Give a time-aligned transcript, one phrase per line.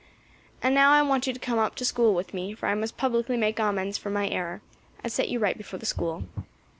[0.63, 3.37] And now I want you to come up School with me, for I must publicly
[3.37, 4.61] make amends for my error,
[5.03, 6.23] and set you right before the School."